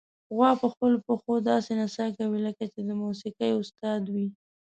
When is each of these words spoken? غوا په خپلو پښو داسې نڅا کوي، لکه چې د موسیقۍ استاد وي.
غوا 0.35 0.51
په 0.61 0.67
خپلو 0.73 0.97
پښو 1.07 1.33
داسې 1.49 1.71
نڅا 1.79 2.05
کوي، 2.17 2.39
لکه 2.47 2.63
چې 2.73 2.79
د 2.87 2.89
موسیقۍ 3.01 3.51
استاد 3.61 4.01
وي. 4.13 4.27